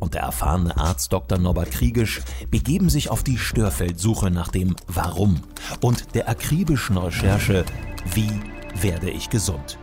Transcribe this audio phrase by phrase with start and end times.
[0.00, 1.38] und der erfahrene Arzt Dr.
[1.38, 5.40] Norbert Kriegisch begeben sich auf die Störfeldsuche nach dem Warum
[5.80, 7.64] und der akribischen Recherche
[8.12, 8.32] Wie
[8.80, 9.78] werde ich gesund?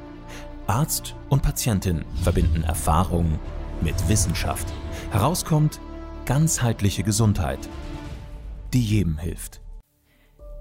[0.66, 3.40] Arzt und Patientin verbinden Erfahrung
[3.82, 4.68] mit Wissenschaft.
[5.12, 5.80] Herauskommt
[6.26, 7.70] ganzheitliche Gesundheit,
[8.74, 9.62] die jedem hilft.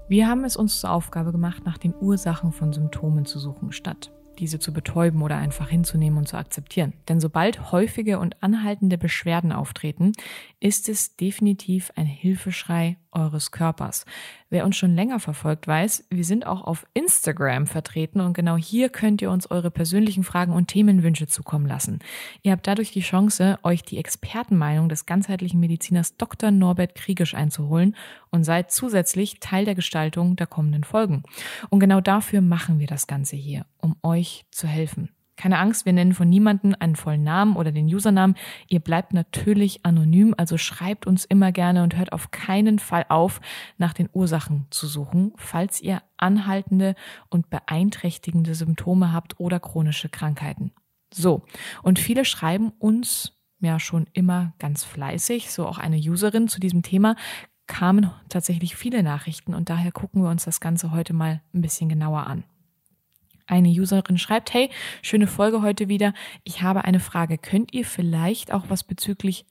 [0.07, 4.11] Wir haben es uns zur Aufgabe gemacht, nach den Ursachen von Symptomen zu suchen, statt
[4.39, 6.93] diese zu betäuben oder einfach hinzunehmen und zu akzeptieren.
[7.09, 10.13] Denn sobald häufige und anhaltende Beschwerden auftreten,
[10.59, 14.05] ist es definitiv ein Hilfeschrei eures Körpers.
[14.49, 18.87] Wer uns schon länger verfolgt, weiß, wir sind auch auf Instagram vertreten und genau hier
[18.87, 21.99] könnt ihr uns eure persönlichen Fragen und Themenwünsche zukommen lassen.
[22.43, 26.51] Ihr habt dadurch die Chance, euch die Expertenmeinung des ganzheitlichen Mediziners Dr.
[26.51, 27.95] Norbert Kriegisch einzuholen
[28.29, 31.23] und seid zusätzlich Teil der Gestaltung der kommenden Folgen.
[31.69, 35.09] Und genau dafür machen wir das Ganze hier, um euch zu helfen.
[35.37, 38.35] Keine Angst, wir nennen von niemandem einen vollen Namen oder den Usernamen.
[38.67, 43.39] Ihr bleibt natürlich anonym, also schreibt uns immer gerne und hört auf keinen Fall auf,
[43.77, 46.95] nach den Ursachen zu suchen, falls ihr anhaltende
[47.29, 50.71] und beeinträchtigende Symptome habt oder chronische Krankheiten.
[51.13, 51.45] So,
[51.83, 56.81] und viele schreiben uns ja schon immer ganz fleißig, so auch eine Userin zu diesem
[56.81, 57.15] Thema,
[57.67, 61.89] kamen tatsächlich viele Nachrichten und daher gucken wir uns das Ganze heute mal ein bisschen
[61.89, 62.43] genauer an.
[63.47, 64.69] Eine Userin schreibt, hey,
[65.01, 66.13] schöne Folge heute wieder.
[66.43, 67.37] Ich habe eine Frage.
[67.37, 69.45] Könnt ihr vielleicht auch was bezüglich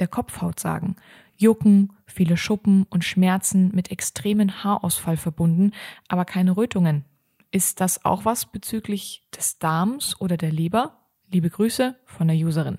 [0.00, 0.96] der Kopfhaut sagen?
[1.36, 5.72] Jucken, viele Schuppen und Schmerzen mit extremen Haarausfall verbunden,
[6.08, 7.04] aber keine Rötungen.
[7.50, 10.98] Ist das auch was bezüglich des Darms oder der Leber?
[11.30, 12.78] Liebe Grüße von der Userin.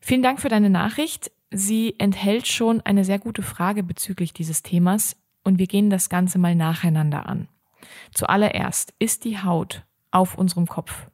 [0.00, 1.30] Vielen Dank für deine Nachricht.
[1.50, 6.38] Sie enthält schon eine sehr gute Frage bezüglich dieses Themas und wir gehen das Ganze
[6.38, 7.48] mal nacheinander an.
[8.12, 11.08] Zuallererst ist die Haut auf unserem Kopf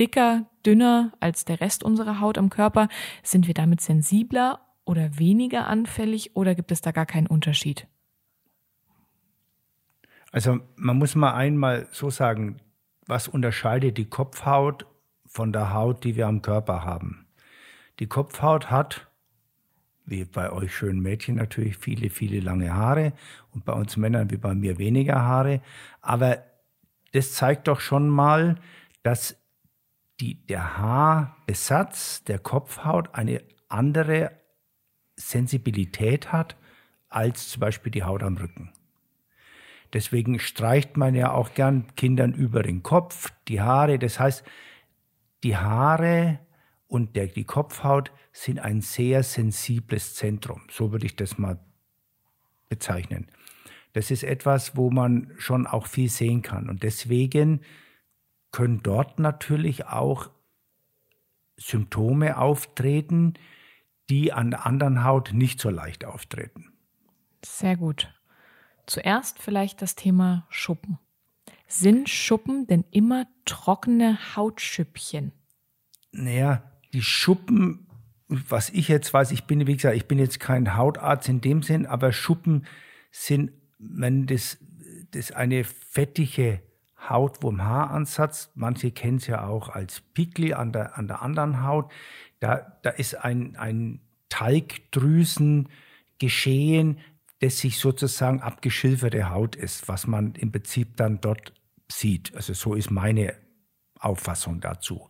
[0.00, 2.88] dicker, dünner als der Rest unserer Haut am Körper.
[3.22, 7.86] Sind wir damit sensibler oder weniger anfällig oder gibt es da gar keinen Unterschied?
[10.32, 12.60] Also man muss mal einmal so sagen,
[13.06, 14.86] was unterscheidet die Kopfhaut
[15.26, 17.26] von der Haut, die wir am Körper haben?
[17.98, 19.09] Die Kopfhaut hat
[20.10, 23.12] wie bei euch schönen Mädchen natürlich viele, viele lange Haare
[23.52, 25.62] und bei uns Männern wie bei mir weniger Haare.
[26.00, 26.44] Aber
[27.12, 28.56] das zeigt doch schon mal,
[29.02, 29.36] dass
[30.20, 34.32] die, der Haarbesatz der Kopfhaut eine andere
[35.16, 36.56] Sensibilität hat
[37.08, 38.72] als zum Beispiel die Haut am Rücken.
[39.92, 43.98] Deswegen streicht man ja auch gern Kindern über den Kopf, die Haare.
[43.98, 44.44] Das heißt,
[45.42, 46.38] die Haare
[46.90, 50.62] und der, die Kopfhaut sind ein sehr sensibles Zentrum.
[50.70, 51.60] So würde ich das mal
[52.68, 53.28] bezeichnen.
[53.92, 56.68] Das ist etwas, wo man schon auch viel sehen kann.
[56.68, 57.60] Und deswegen
[58.50, 60.30] können dort natürlich auch
[61.56, 63.34] Symptome auftreten,
[64.08, 66.72] die an der anderen Haut nicht so leicht auftreten.
[67.44, 68.12] Sehr gut.
[68.86, 70.98] Zuerst vielleicht das Thema Schuppen.
[71.68, 75.30] Sind Schuppen denn immer trockene Hautschüppchen?
[76.10, 77.86] Naja, die Schuppen,
[78.28, 81.62] was ich jetzt weiß, ich bin, wie gesagt, ich bin jetzt kein Hautarzt in dem
[81.62, 82.66] Sinn, aber Schuppen
[83.10, 84.58] sind, wenn das,
[85.10, 86.60] das eine fettige
[87.08, 91.62] Haut vom Haaransatz, manche kennen es ja auch als Pickel an der, an der anderen
[91.64, 91.90] Haut,
[92.40, 95.68] da, da ist ein, ein Talgdrüsen
[96.18, 96.98] geschehen,
[97.40, 101.54] das sich sozusagen abgeschilferte Haut ist, was man im Prinzip dann dort
[101.90, 102.34] sieht.
[102.34, 103.34] Also so ist meine
[103.98, 105.08] Auffassung dazu.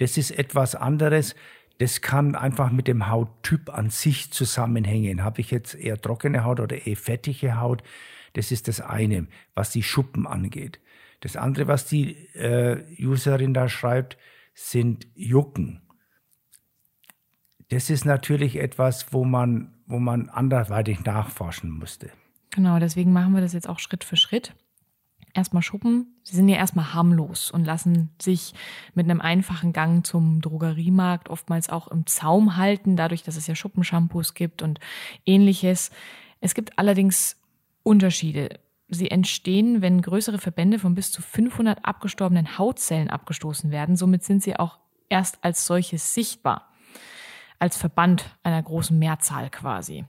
[0.00, 1.34] Das ist etwas anderes.
[1.76, 5.22] Das kann einfach mit dem Hauttyp an sich zusammenhängen.
[5.22, 7.82] Habe ich jetzt eher trockene Haut oder eher fettige Haut?
[8.32, 10.80] Das ist das eine, was die Schuppen angeht.
[11.20, 14.16] Das andere, was die äh, Userin da schreibt,
[14.54, 15.82] sind Jucken.
[17.68, 22.10] Das ist natürlich etwas, wo man, wo man anderweitig nachforschen musste.
[22.50, 24.54] Genau, deswegen machen wir das jetzt auch Schritt für Schritt
[25.34, 26.14] erstmal Schuppen.
[26.22, 28.54] Sie sind ja erstmal harmlos und lassen sich
[28.94, 33.54] mit einem einfachen Gang zum Drogeriemarkt oftmals auch im Zaum halten, dadurch, dass es ja
[33.54, 34.80] Schuppenshampoos gibt und
[35.26, 35.90] ähnliches.
[36.40, 37.36] Es gibt allerdings
[37.82, 38.60] Unterschiede.
[38.88, 43.96] Sie entstehen, wenn größere Verbände von bis zu 500 abgestorbenen Hautzellen abgestoßen werden.
[43.96, 44.78] Somit sind sie auch
[45.08, 46.72] erst als solches sichtbar.
[47.58, 50.04] Als Verband einer großen Mehrzahl quasi.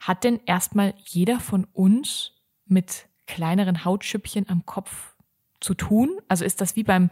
[0.00, 2.32] Hat denn erstmal jeder von uns
[2.66, 5.14] mit kleineren Hautschüppchen am Kopf
[5.60, 6.18] zu tun?
[6.28, 7.10] Also ist das wie beim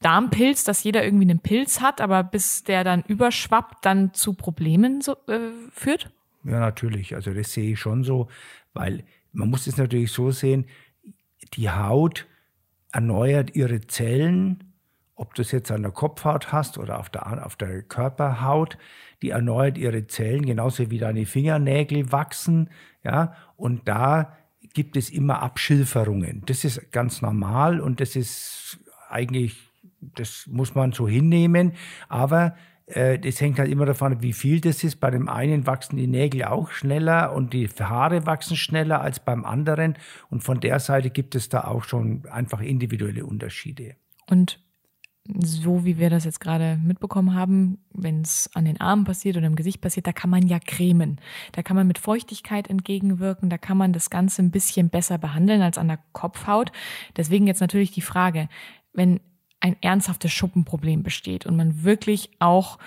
[0.00, 5.00] Darmpilz, dass jeder irgendwie einen Pilz hat, aber bis der dann überschwappt, dann zu Problemen
[5.00, 6.10] so, äh, führt?
[6.44, 7.14] Ja, natürlich.
[7.14, 8.28] Also das sehe ich schon so,
[8.72, 10.66] weil man muss es natürlich so sehen,
[11.54, 12.26] die Haut
[12.92, 14.72] erneuert ihre Zellen,
[15.14, 18.78] ob du es jetzt an der Kopfhaut hast oder auf der, auf der Körperhaut,
[19.20, 22.70] die erneuert ihre Zellen, genauso wie deine Fingernägel wachsen,
[23.02, 24.36] ja, und da
[24.74, 26.42] gibt es immer Abschilferungen.
[26.46, 28.78] Das ist ganz normal und das ist
[29.08, 29.56] eigentlich,
[30.00, 31.72] das muss man so hinnehmen,
[32.08, 32.54] aber
[32.86, 34.96] äh, das hängt halt immer davon ab, wie viel das ist.
[34.96, 39.44] Bei dem einen wachsen die Nägel auch schneller und die Haare wachsen schneller als beim
[39.44, 39.96] anderen.
[40.30, 43.96] Und von der Seite gibt es da auch schon einfach individuelle Unterschiede.
[44.28, 44.60] Und
[45.42, 49.46] so wie wir das jetzt gerade mitbekommen haben, wenn es an den Armen passiert oder
[49.46, 51.20] im Gesicht passiert, da kann man ja cremen.
[51.52, 55.60] Da kann man mit Feuchtigkeit entgegenwirken, da kann man das Ganze ein bisschen besser behandeln
[55.62, 56.72] als an der Kopfhaut.
[57.16, 58.48] Deswegen jetzt natürlich die Frage,
[58.92, 59.20] wenn
[59.60, 62.78] ein ernsthaftes Schuppenproblem besteht und man wirklich auch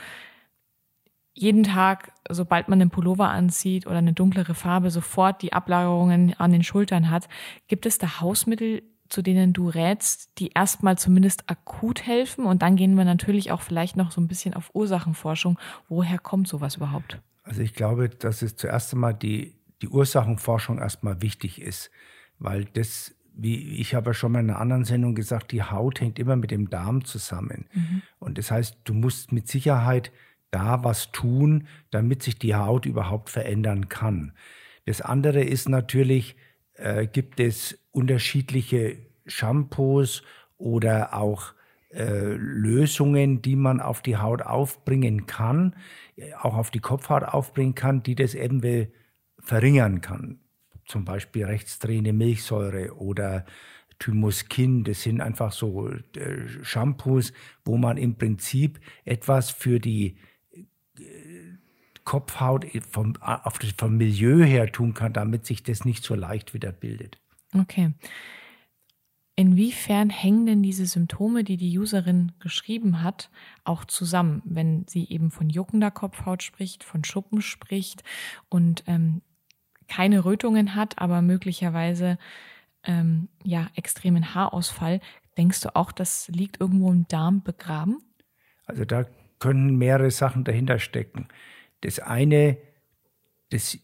[1.33, 6.51] jeden Tag, sobald man einen Pullover anzieht oder eine dunklere Farbe, sofort die Ablagerungen an
[6.51, 7.29] den Schultern hat,
[7.67, 12.45] gibt es da Hausmittel, zu denen du rätst, die erstmal zumindest akut helfen?
[12.45, 15.59] Und dann gehen wir natürlich auch vielleicht noch so ein bisschen auf Ursachenforschung.
[15.89, 17.19] Woher kommt sowas überhaupt?
[17.43, 21.91] Also ich glaube, dass es zuerst einmal die, die Ursachenforschung erstmal wichtig ist,
[22.39, 25.99] weil das, wie ich habe ja schon mal in einer anderen Sendung gesagt, die Haut
[25.99, 27.65] hängt immer mit dem Darm zusammen.
[27.73, 28.01] Mhm.
[28.19, 30.11] Und das heißt, du musst mit Sicherheit
[30.51, 34.33] da was tun, damit sich die Haut überhaupt verändern kann.
[34.85, 36.35] Das andere ist natürlich,
[36.81, 40.23] äh, gibt es unterschiedliche Shampoos
[40.57, 41.53] oder auch
[41.89, 45.75] äh, Lösungen, die man auf die Haut aufbringen kann,
[46.39, 48.87] auch auf die Kopfhaut aufbringen kann, die das eben
[49.39, 50.39] verringern kann.
[50.85, 53.45] Zum Beispiel rechtsdrehende Milchsäure oder
[53.99, 54.83] Thymuskin.
[54.83, 57.33] Das sind einfach so äh, Shampoos,
[57.63, 60.17] wo man im Prinzip etwas für die
[62.03, 66.71] Kopfhaut vom, auf vom Milieu her tun kann, damit sich das nicht so leicht wieder
[66.71, 67.19] bildet.
[67.57, 67.93] Okay.
[69.35, 73.29] Inwiefern hängen denn diese Symptome, die die Userin geschrieben hat,
[73.63, 78.03] auch zusammen, wenn sie eben von juckender Kopfhaut spricht, von Schuppen spricht
[78.49, 79.21] und ähm,
[79.87, 82.17] keine Rötungen hat, aber möglicherweise
[82.83, 84.99] ähm, ja extremen Haarausfall?
[85.37, 88.01] Denkst du auch, das liegt irgendwo im Darm begraben?
[88.65, 89.05] Also da
[89.39, 91.27] können mehrere Sachen dahinter stecken.
[91.81, 92.57] Das eine,
[93.49, 93.77] das,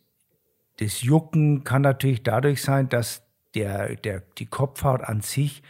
[0.77, 3.23] das Jucken kann natürlich dadurch sein, dass
[3.55, 5.63] der, der, die Kopfhaut an sich,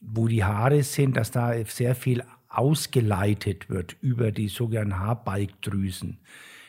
[0.00, 6.18] wo die Haare sind, dass da sehr viel ausgeleitet wird über die sogenannten Haarbalgdrüsen.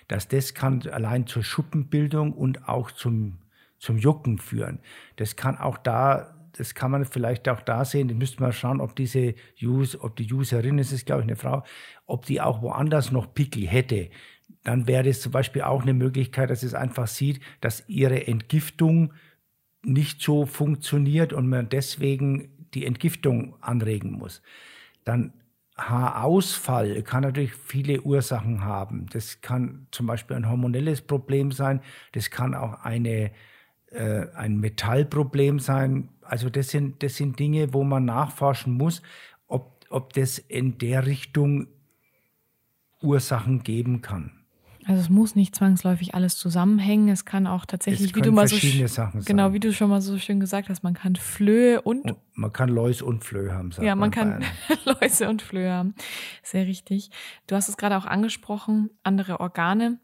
[0.07, 3.37] Dass das kann allein zur Schuppenbildung und auch zum,
[3.77, 4.79] zum Jucken führen.
[5.15, 8.81] Das kann auch da das kann man vielleicht auch da sehen, da müsste man schauen,
[8.81, 11.63] ob diese Use, ob die Userin, es ist glaube ich eine Frau,
[12.05, 14.09] ob die auch woanders noch Pickel hätte.
[14.63, 19.13] Dann wäre es zum Beispiel auch eine Möglichkeit, dass es einfach sieht, dass ihre Entgiftung
[19.83, 24.41] nicht so funktioniert und man deswegen die Entgiftung anregen muss.
[25.05, 25.33] Dann
[25.77, 29.05] Haarausfall kann natürlich viele Ursachen haben.
[29.11, 31.81] Das kann zum Beispiel ein hormonelles Problem sein.
[32.11, 33.31] Das kann auch eine,
[33.91, 36.09] äh, ein Metallproblem sein.
[36.21, 39.01] Also das sind, das sind Dinge, wo man nachforschen muss,
[39.47, 41.67] ob, ob das in der Richtung
[43.01, 44.39] Ursachen geben kann.
[44.85, 47.09] Also es muss nicht zwangsläufig alles zusammenhängen.
[47.09, 50.17] Es kann auch tatsächlich, wie du mal so Sachen genau, wie du schon mal so
[50.17, 53.71] schön gesagt hast, man kann Flöhe und, und man kann Läuse und Flöhe haben.
[53.81, 54.43] Ja, man kann
[54.85, 55.93] Läuse und Flöhe haben.
[56.41, 57.11] Sehr richtig.
[57.45, 59.99] Du hast es gerade auch angesprochen, andere Organe,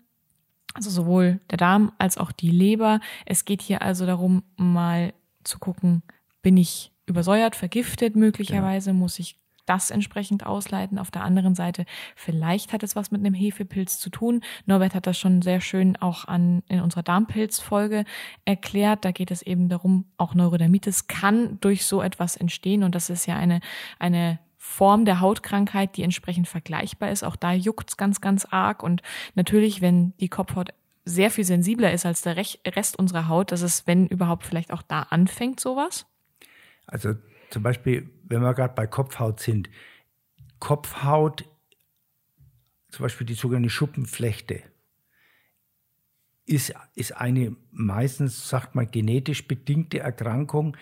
[0.75, 2.99] also sowohl der Darm als auch die Leber.
[3.25, 5.13] Es geht hier also darum, mal
[5.43, 6.03] zu gucken,
[6.41, 8.93] bin ich übersäuert, vergiftet möglicherweise, ja.
[8.93, 10.99] muss ich das entsprechend ausleiten.
[10.99, 14.41] Auf der anderen Seite, vielleicht hat es was mit einem Hefepilz zu tun.
[14.65, 18.05] Norbert hat das schon sehr schön auch an, in unserer Darmpilzfolge
[18.45, 19.05] erklärt.
[19.05, 22.83] Da geht es eben darum, auch Neurodermitis kann durch so etwas entstehen.
[22.83, 23.59] Und das ist ja eine,
[23.97, 27.23] eine Form der Hautkrankheit, die entsprechend vergleichbar ist.
[27.23, 28.83] Auch da juckt's ganz, ganz arg.
[28.83, 29.03] Und
[29.35, 30.73] natürlich, wenn die Kopfhaut
[31.05, 34.81] sehr viel sensibler ist als der Rest unserer Haut, dass es, wenn überhaupt, vielleicht auch
[34.81, 36.07] da anfängt, sowas?
[36.87, 37.13] Also
[37.51, 39.69] zum Beispiel, wenn wir gerade bei Kopfhaut sind,
[40.59, 41.45] Kopfhaut,
[42.89, 44.63] zum Beispiel die sogenannte Schuppenflechte,
[46.45, 50.75] ist, ist eine meistens, sagt man, genetisch bedingte Erkrankung,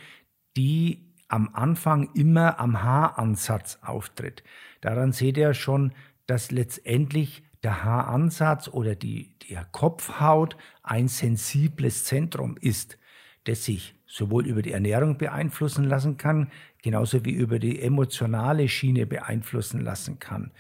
[0.58, 4.44] die am Anfang immer am Haaransatz auftritt.
[4.82, 5.94] Daran seht ihr schon,
[6.28, 13.00] dass letztendlich der Haaransatz oder die, die Kopfhaut ein sensibles Zentrum ist.
[13.46, 19.06] das sich sowohl über die Ernährung beeinflussen lassen kann, genauso wie über die emotionale Schiene
[19.08, 20.52] beeinflussen lassen kann.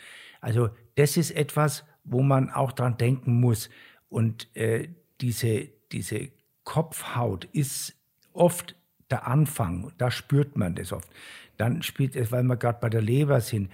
[0.41, 3.69] Also das ist etwas, wo man auch dran denken muss.
[4.09, 4.89] Und äh,
[5.21, 6.29] diese, diese
[6.63, 7.95] Kopfhaut ist
[8.33, 8.75] oft
[9.11, 11.09] der Anfang, da spürt man das oft.
[11.57, 13.71] Dann spielt es, weil wir gerade bei der Leber sind,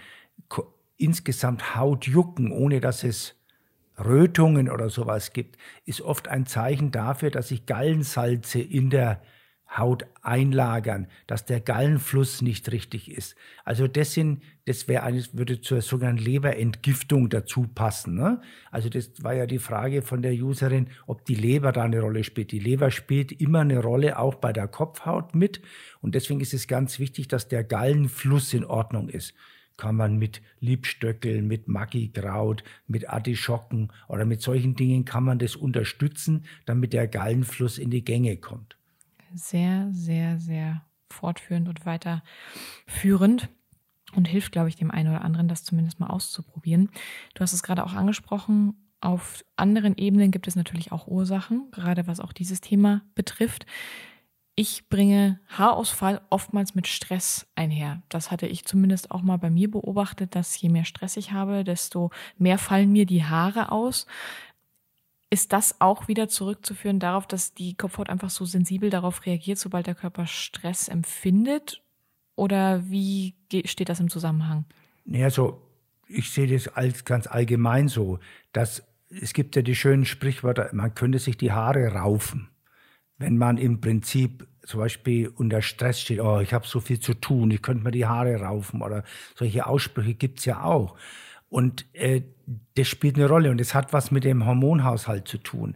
[0.97, 3.35] insgesamt Hautjucken, ohne dass es
[3.97, 9.21] Rötungen oder sowas gibt, ist oft ein Zeichen dafür, dass sich Gallensalze in der
[9.77, 13.35] Haut einlagern, dass der Gallenfluss nicht richtig ist.
[13.63, 18.15] Also das sind, das wäre eines, würde zur sogenannten Leberentgiftung dazu passen.
[18.15, 18.41] Ne?
[18.71, 22.23] Also das war ja die Frage von der Userin, ob die Leber da eine Rolle
[22.23, 22.51] spielt.
[22.51, 25.61] Die Leber spielt immer eine Rolle auch bei der Kopfhaut mit.
[26.01, 29.35] Und deswegen ist es ganz wichtig, dass der Gallenfluss in Ordnung ist
[29.77, 35.55] kann man mit Liebstöckeln, mit Maggikraut, mit Artischocken oder mit solchen Dingen kann man das
[35.55, 38.78] unterstützen, damit der Gallenfluss in die Gänge kommt.
[39.33, 40.81] Sehr, sehr, sehr
[41.11, 43.49] fortführend und weiterführend
[44.15, 46.89] und hilft, glaube ich, dem einen oder anderen, das zumindest mal auszuprobieren.
[47.35, 48.75] Du hast es gerade auch angesprochen.
[49.01, 53.65] Auf anderen Ebenen gibt es natürlich auch Ursachen, gerade was auch dieses Thema betrifft.
[54.55, 58.01] Ich bringe Haarausfall oftmals mit Stress einher.
[58.09, 61.63] Das hatte ich zumindest auch mal bei mir beobachtet, dass je mehr Stress ich habe,
[61.63, 64.05] desto mehr fallen mir die Haare aus.
[65.29, 69.87] Ist das auch wieder zurückzuführen darauf, dass die Kopfhaut einfach so sensibel darauf reagiert, sobald
[69.87, 71.83] der Körper Stress empfindet?
[72.35, 74.65] Oder wie steht das im Zusammenhang?
[75.05, 75.61] Ja, so,
[76.07, 78.19] ich sehe das als ganz allgemein so,
[78.53, 82.49] dass es gibt ja die schönen Sprichwörter, man könnte sich die Haare raufen
[83.19, 87.13] wenn man im Prinzip zum Beispiel unter Stress steht, oh, ich habe so viel zu
[87.13, 89.03] tun, ich könnte mir die Haare raufen oder
[89.35, 90.95] solche Aussprüche gibt's ja auch.
[91.49, 92.21] Und äh,
[92.75, 95.75] das spielt eine Rolle und es hat was mit dem Hormonhaushalt zu tun.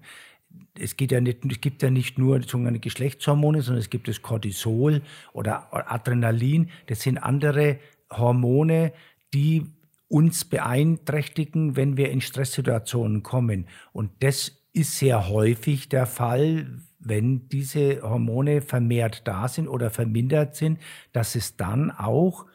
[0.78, 4.22] Es, geht ja nicht, es gibt ja nicht nur sogenannte Geschlechtshormone, sondern es gibt das
[4.22, 5.02] Cortisol
[5.34, 6.70] oder Adrenalin.
[6.88, 7.80] Das sind andere
[8.12, 8.94] Hormone,
[9.34, 9.66] die
[10.08, 13.68] uns beeinträchtigen, wenn wir in Stresssituationen kommen.
[13.94, 16.68] Und das ist sehr häufig der Fall,
[17.00, 20.80] wenn diese Hormone vermehrt da sind oder vermindert sind,
[21.12, 22.46] dass es dann auch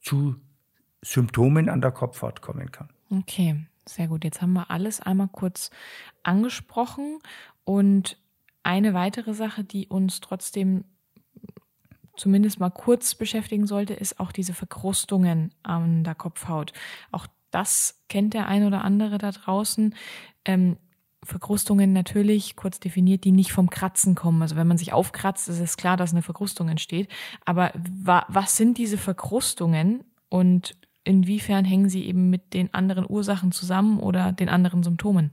[0.00, 0.36] zu
[1.02, 2.88] Symptomen an der Kopfhaut kommen kann.
[3.10, 4.24] Okay, sehr gut.
[4.24, 5.70] Jetzt haben wir alles einmal kurz
[6.22, 7.18] angesprochen
[7.64, 8.18] und
[8.62, 10.84] eine weitere Sache, die uns trotzdem
[12.16, 16.72] zumindest mal kurz beschäftigen sollte, ist auch diese Verkrustungen an der Kopfhaut.
[17.10, 19.94] Auch das kennt der ein oder andere da draußen.
[20.44, 20.76] Ähm,
[21.22, 24.40] Verkrustungen natürlich, kurz definiert, die nicht vom Kratzen kommen.
[24.42, 27.08] Also wenn man sich aufkratzt, ist es klar, dass eine Verkrustung entsteht.
[27.44, 33.52] Aber wa was sind diese Verkrustungen und inwiefern hängen sie eben mit den anderen Ursachen
[33.52, 35.32] zusammen oder den anderen Symptomen?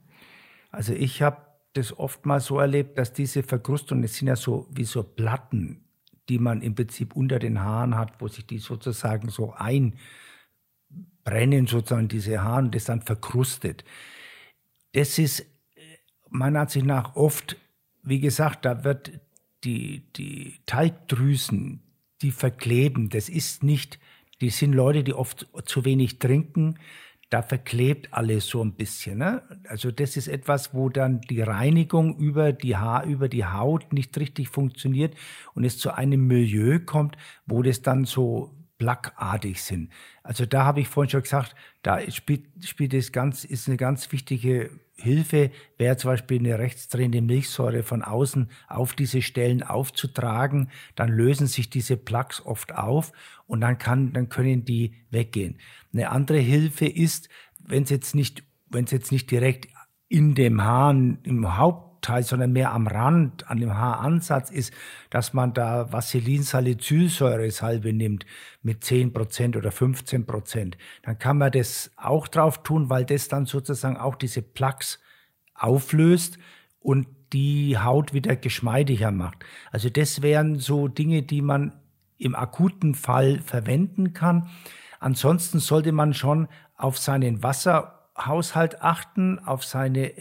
[0.71, 1.37] Also ich habe
[1.73, 5.85] das oftmals so erlebt, dass diese Verkrustungen, das sind ja so wie so Platten,
[6.29, 9.97] die man im Prinzip unter den Haaren hat, wo sich die sozusagen so einbrennen,
[11.67, 13.83] sozusagen diese Haare und das dann verkrustet.
[14.93, 15.45] Das ist
[16.29, 17.57] meiner Ansicht nach oft,
[18.03, 19.19] wie gesagt, da wird
[19.63, 21.81] die, die Talgdrüsen,
[22.21, 23.99] die verkleben, das ist nicht,
[24.41, 26.77] die sind Leute, die oft zu wenig trinken,
[27.29, 29.17] da verklebt alles so ein bisschen.
[29.17, 29.41] Ne?
[29.67, 34.17] Also das ist etwas, wo dann die Reinigung über die Haar, über die Haut nicht
[34.17, 35.13] richtig funktioniert
[35.53, 39.91] und es zu einem Milieu kommt, wo das dann so plackartig sind.
[40.23, 44.11] Also da habe ich vorhin schon gesagt, da spielt, spielt es ganz, ist eine ganz
[44.11, 44.69] wichtige
[44.99, 50.71] Hilfe wäre zum Beispiel eine rechtsdrehende Milchsäure von außen auf diese Stellen aufzutragen.
[50.95, 53.11] Dann lösen sich diese Plaques oft auf
[53.45, 55.59] und dann kann, dann können die weggehen.
[55.93, 57.29] Eine andere Hilfe ist,
[57.59, 59.67] wenn es jetzt nicht, wenn es jetzt nicht direkt
[60.09, 61.57] in dem Hahn im
[61.97, 64.73] Hauptteil, sondern mehr am Rand, an dem Haaransatz ist,
[65.09, 68.25] dass man da Vaselinsalicylsäure salbe nimmt
[68.61, 70.77] mit 10 Prozent oder 15 Prozent.
[71.03, 74.99] Dann kann man das auch drauf tun, weil das dann sozusagen auch diese Plaques
[75.55, 76.37] auflöst
[76.79, 79.43] und die Haut wieder geschmeidiger macht.
[79.71, 81.73] Also das wären so Dinge, die man
[82.17, 84.49] im akuten Fall verwenden kann.
[84.99, 90.11] Ansonsten sollte man schon auf seinen Wasser Haushalt achten, auf seine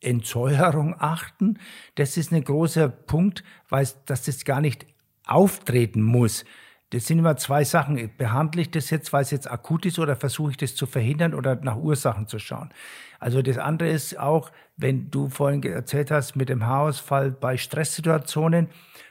[0.00, 1.58] Entsäuerung achten.
[1.96, 4.86] Das ist ein großer Punkt, weil dass das gar nicht
[5.26, 6.44] auftreten muss.
[6.90, 8.10] Das sind immer zwei Sachen.
[8.16, 11.34] Behandle ich das jetzt, weil es jetzt akut ist, oder versuche ich das zu verhindern
[11.34, 12.70] oder nach Ursachen zu schauen?
[13.18, 18.68] Also das andere ist auch, wenn du vorhin erzählt hast mit dem Haarausfall bei Stresssituationen,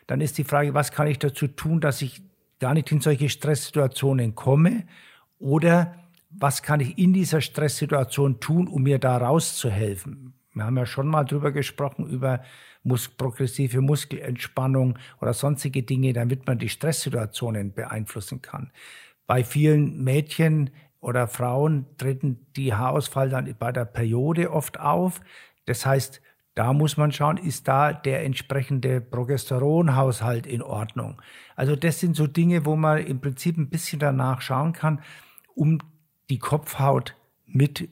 [0.07, 2.23] dann ist die Frage, was kann ich dazu tun, dass ich
[2.59, 4.87] gar nicht in solche Stresssituationen komme?
[5.37, 5.95] Oder
[6.29, 10.33] was kann ich in dieser Stresssituation tun, um mir da rauszuhelfen?
[10.57, 12.41] Wir haben ja schon mal drüber gesprochen, über
[12.83, 18.71] mus progressive Muskelentspannung oder sonstige Dinge, damit man die Stresssituationen beeinflussen kann.
[19.27, 25.21] Bei vielen Mädchen oder Frauen treten die Haarausfall dann bei der Periode oft auf.
[25.65, 26.21] Das heißt,
[26.55, 31.21] da muss man schauen, ist da der entsprechende Progesteronhaushalt in Ordnung.
[31.55, 35.01] Also das sind so Dinge, wo man im Prinzip ein bisschen danach schauen kann,
[35.53, 35.77] um
[36.31, 37.89] die Kopfhaut mit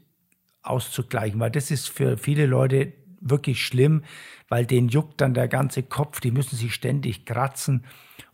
[0.66, 4.04] auszugleichen, weil das ist für viele Leute wirklich schlimm,
[4.50, 7.86] weil denen juckt dann der ganze Kopf, die müssen sich ständig kratzen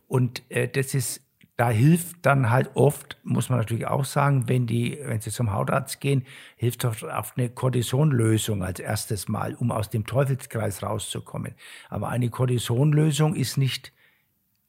[0.08, 1.22] und äh, das ist
[1.56, 5.52] da hilft dann halt oft, muss man natürlich auch sagen, wenn die, wenn sie zum
[5.52, 6.24] Hautarzt gehen,
[6.56, 7.04] hilft oft
[7.36, 11.54] eine Kortisonlösung als erstes Mal, um aus dem Teufelskreis rauszukommen.
[11.88, 13.92] Aber eine Kortisonlösung ist nicht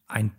[0.07, 0.37] ein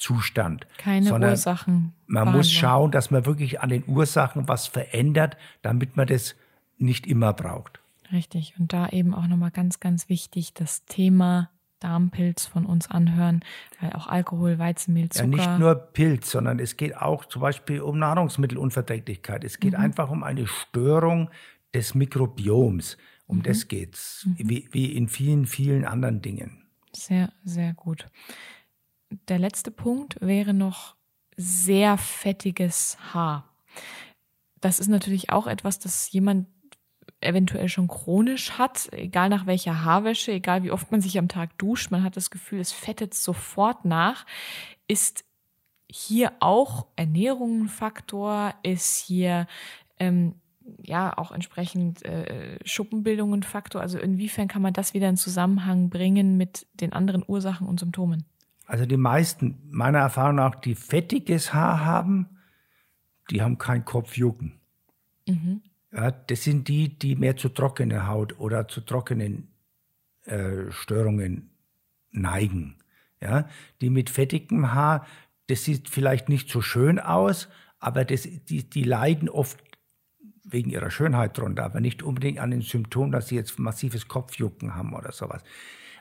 [0.00, 0.66] Dauerzustand.
[0.78, 1.92] Keine sondern Ursachen.
[2.06, 6.34] Man muss schauen, dass man wirklich an den Ursachen was verändert, damit man das
[6.78, 7.80] nicht immer braucht.
[8.12, 8.54] Richtig.
[8.58, 13.40] Und da eben auch nochmal ganz, ganz wichtig, das Thema Darmpilz von uns anhören,
[13.80, 15.28] weil auch Alkohol, Weizenmehl, Zucker.
[15.28, 19.44] Ja, nicht nur Pilz, sondern es geht auch zum Beispiel um Nahrungsmittelunverträglichkeit.
[19.44, 19.80] Es geht mhm.
[19.80, 21.30] einfach um eine Störung
[21.72, 22.96] des Mikrobioms.
[23.26, 23.42] Um mhm.
[23.44, 24.48] das geht's, mhm.
[24.48, 26.64] wie, wie in vielen, vielen anderen Dingen.
[26.92, 28.06] Sehr, sehr gut.
[29.10, 30.96] Der letzte Punkt wäre noch
[31.36, 33.48] sehr fettiges Haar.
[34.60, 36.46] Das ist natürlich auch etwas, das jemand
[37.20, 41.56] eventuell schon chronisch hat, egal nach welcher Haarwäsche, egal wie oft man sich am Tag
[41.58, 44.24] duscht, man hat das Gefühl, es fettet sofort nach,
[44.86, 45.24] ist
[45.90, 49.46] hier auch Ernährung ein Faktor, ist hier
[49.98, 50.34] ähm,
[50.82, 53.80] ja auch entsprechend äh, Schuppenbildung ein Faktor.
[53.80, 58.24] Also inwiefern kann man das wieder in Zusammenhang bringen mit den anderen Ursachen und Symptomen?
[58.70, 62.38] Also die meisten, meiner Erfahrung nach, die fettiges Haar haben,
[63.28, 64.60] die haben kein Kopfjucken.
[65.26, 65.62] Mhm.
[65.90, 69.48] Ja, das sind die, die mehr zu trockener Haut oder zu trockenen
[70.22, 71.50] äh, Störungen
[72.12, 72.76] neigen.
[73.20, 73.48] Ja,
[73.80, 75.04] die mit fettigem Haar,
[75.48, 77.48] das sieht vielleicht nicht so schön aus,
[77.80, 79.58] aber das, die, die leiden oft
[80.44, 84.76] wegen ihrer Schönheit drunter, aber nicht unbedingt an den Symptomen, dass sie jetzt massives Kopfjucken
[84.76, 85.42] haben oder sowas.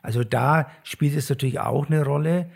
[0.01, 2.49] Also da spielt es natürlich auch eine Rolle,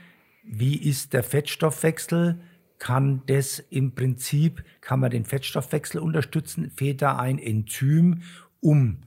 [0.44, 2.40] wie ist der Fettstoffwechsel,
[2.80, 8.24] kann das im Prinzip, kann man den Fettstoffwechsel unterstützen, fehlt da ein Enzym,
[8.60, 8.98] um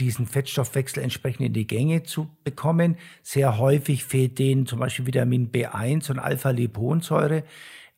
[0.00, 2.96] diesen Fettstoffwechsel entsprechend in die Gänge zu bekommen.
[3.22, 7.44] Sehr häufig fehlt denen zum Beispiel Vitamin B1 und Alpha-Liponsäure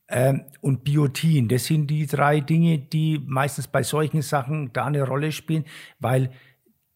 [0.08, 1.48] ähm, und Biotin.
[1.48, 5.64] Das sind die drei Dinge, die meistens bei solchen Sachen da eine Rolle spielen,
[5.98, 6.30] weil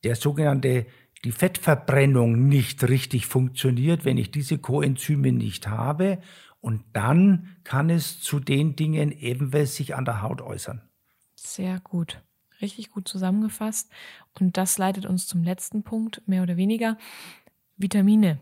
[0.05, 0.87] der sogenannte
[1.25, 6.19] die Fettverbrennung nicht richtig funktioniert, wenn ich diese Coenzyme nicht habe
[6.65, 10.81] und dann kann es zu den Dingen ebenfalls sich an der Haut äußern.
[11.35, 12.23] Sehr gut.
[12.63, 13.91] Richtig gut zusammengefasst.
[14.41, 16.97] Und das leitet uns zum letzten Punkt, mehr oder weniger.
[17.77, 18.39] Vitamine.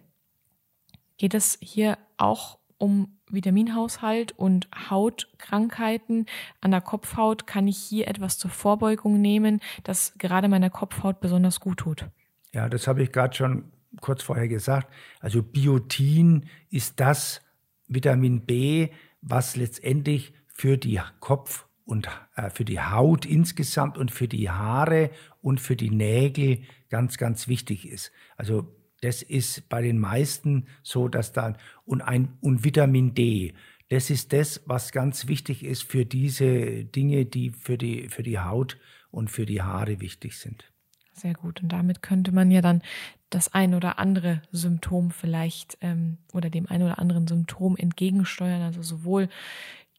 [1.16, 6.26] Geht es hier auch um Vitaminhaushalt und Hautkrankheiten
[6.60, 7.48] an der Kopfhaut?
[7.48, 12.08] Kann ich hier etwas zur Vorbeugung nehmen, das gerade meiner Kopfhaut besonders gut tut?
[12.52, 14.92] Ja, das habe ich gerade schon kurz vorher gesagt.
[15.20, 17.40] Also Biotin ist das,
[17.88, 18.88] Vitamin B,
[19.20, 25.10] was letztendlich für die Kopf- und äh, für die Haut insgesamt und für die Haare
[25.40, 28.12] und für die Nägel ganz, ganz wichtig ist.
[28.36, 33.52] Also das ist bei den meisten so, dass dann und ein und Vitamin D,
[33.88, 38.38] das ist das, was ganz wichtig ist für diese Dinge, die für die für die
[38.38, 38.78] Haut
[39.10, 40.71] und für die Haare wichtig sind.
[41.12, 41.62] Sehr gut.
[41.62, 42.82] Und damit könnte man ja dann
[43.30, 48.62] das ein oder andere Symptom vielleicht ähm, oder dem ein oder anderen Symptom entgegensteuern.
[48.62, 49.28] Also sowohl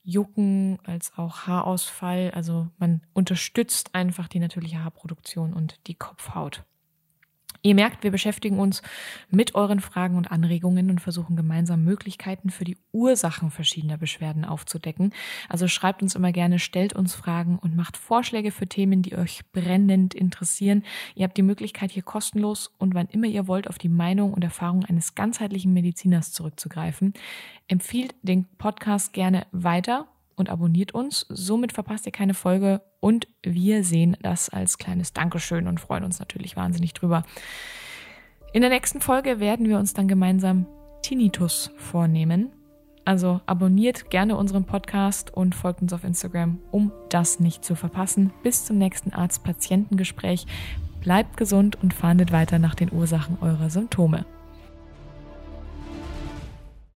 [0.04, 2.32] Jucken als auch Haarausfall.
[2.32, 6.64] Also man unterstützt einfach die natürliche Haarproduktion und die Kopfhaut.
[7.66, 8.82] Ihr merkt, wir beschäftigen uns
[9.30, 15.14] mit euren Fragen und Anregungen und versuchen gemeinsam Möglichkeiten für die Ursachen verschiedener Beschwerden aufzudecken.
[15.48, 19.50] Also schreibt uns immer gerne, stellt uns Fragen und macht Vorschläge für Themen, die euch
[19.54, 20.84] brennend interessieren.
[21.16, 24.44] Ihr habt die Möglichkeit, hier kostenlos und wann immer ihr wollt, auf die Meinung und
[24.44, 27.14] Erfahrung eines ganzheitlichen Mediziners zurückzugreifen.
[27.70, 31.26] Empfiehlt den Podcast gerne weiter und abonniert uns.
[31.30, 36.20] Somit verpasst ihr keine Folge und wir sehen das als kleines Dankeschön und freuen uns
[36.20, 37.24] natürlich wahnsinnig drüber.
[38.54, 40.68] In der nächsten Folge werden wir uns dann gemeinsam
[41.02, 42.52] Tinnitus vornehmen.
[43.06, 48.32] Also abonniert gerne unseren Podcast und folgt uns auf Instagram, um das nicht zu verpassen.
[48.44, 50.46] Bis zum nächsten Arzt-Patientengespräch.
[51.02, 54.26] Bleibt gesund und fahndet weiter nach den Ursachen eurer Symptome.